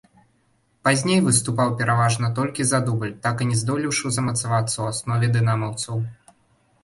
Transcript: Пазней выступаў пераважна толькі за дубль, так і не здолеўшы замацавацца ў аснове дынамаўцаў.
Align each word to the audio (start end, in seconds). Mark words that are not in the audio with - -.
Пазней 0.87 1.19
выступаў 1.25 1.73
пераважна 1.81 2.29
толькі 2.39 2.65
за 2.69 2.79
дубль, 2.87 3.11
так 3.25 3.35
і 3.45 3.47
не 3.51 3.57
здолеўшы 3.61 4.13
замацавацца 4.15 4.73
ў 4.79 4.85
аснове 4.95 5.27
дынамаўцаў. 5.35 6.01